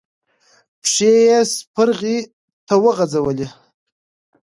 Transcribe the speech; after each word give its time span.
پښې 0.81 1.11
يې 1.27 1.39
سپرغې 1.53 2.17
ته 2.67 2.75
وغزولې. 2.83 3.47